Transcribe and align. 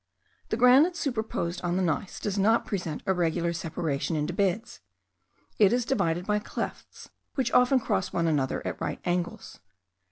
The 0.49 0.57
granite 0.57 0.95
superposed 0.95 1.61
on 1.61 1.75
the 1.77 1.83
gneiss 1.83 2.19
does 2.19 2.39
not 2.39 2.65
present 2.65 3.03
a 3.05 3.13
regular 3.13 3.53
separation 3.53 4.15
into 4.15 4.33
beds: 4.33 4.79
it 5.59 5.71
is 5.71 5.85
divided 5.85 6.25
by 6.25 6.39
clefts, 6.39 7.11
which 7.35 7.51
often 7.51 7.79
cross 7.79 8.11
one 8.11 8.25
another 8.25 8.65
at 8.65 8.81
right 8.81 8.99
angles. 9.05 9.59